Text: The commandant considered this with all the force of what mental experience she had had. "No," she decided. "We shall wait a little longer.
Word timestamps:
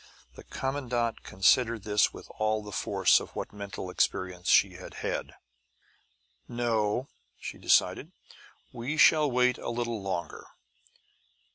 The 0.33 0.43
commandant 0.43 1.21
considered 1.21 1.83
this 1.83 2.11
with 2.11 2.27
all 2.39 2.63
the 2.63 2.71
force 2.71 3.19
of 3.19 3.35
what 3.35 3.53
mental 3.53 3.91
experience 3.91 4.49
she 4.49 4.73
had 4.73 4.95
had. 5.05 5.35
"No," 6.47 7.07
she 7.39 7.59
decided. 7.59 8.11
"We 8.73 8.97
shall 8.97 9.29
wait 9.29 9.59
a 9.59 9.69
little 9.69 10.01
longer. 10.01 10.47